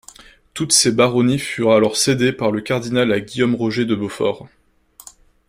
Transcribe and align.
Toutes 0.55 0.71
ces 0.71 0.91
baronnies 0.91 1.37
furent 1.37 1.73
alors 1.73 1.95
cédées 1.95 2.33
par 2.33 2.49
le 2.51 2.61
cardinal 2.61 3.11
à 3.13 3.19
Guillaume 3.19 3.53
Roger 3.53 3.85
de 3.85 3.93
Beaufort. 3.93 4.47